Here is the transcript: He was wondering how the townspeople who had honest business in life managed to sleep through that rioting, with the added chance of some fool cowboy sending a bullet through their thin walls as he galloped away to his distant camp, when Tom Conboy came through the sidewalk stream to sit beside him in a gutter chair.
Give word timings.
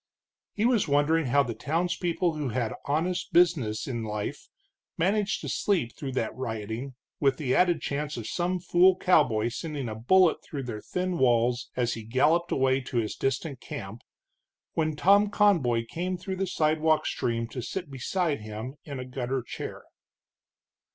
He 0.55 0.65
was 0.65 0.87
wondering 0.87 1.27
how 1.27 1.43
the 1.43 1.53
townspeople 1.53 2.33
who 2.33 2.49
had 2.49 2.73
honest 2.85 3.31
business 3.33 3.85
in 3.85 4.03
life 4.03 4.47
managed 4.97 5.41
to 5.41 5.47
sleep 5.47 5.95
through 5.95 6.13
that 6.13 6.35
rioting, 6.35 6.95
with 7.19 7.37
the 7.37 7.53
added 7.53 7.81
chance 7.81 8.17
of 8.17 8.25
some 8.25 8.59
fool 8.59 8.97
cowboy 8.97 9.49
sending 9.49 9.87
a 9.87 9.93
bullet 9.93 10.43
through 10.43 10.63
their 10.63 10.81
thin 10.81 11.19
walls 11.19 11.69
as 11.75 11.93
he 11.93 12.01
galloped 12.01 12.51
away 12.51 12.81
to 12.81 12.97
his 12.97 13.15
distant 13.15 13.59
camp, 13.61 14.01
when 14.73 14.95
Tom 14.95 15.29
Conboy 15.29 15.85
came 15.87 16.17
through 16.17 16.37
the 16.37 16.47
sidewalk 16.47 17.05
stream 17.05 17.47
to 17.49 17.61
sit 17.61 17.91
beside 17.91 18.41
him 18.41 18.77
in 18.83 18.97
a 18.99 19.05
gutter 19.05 19.43
chair. 19.43 19.83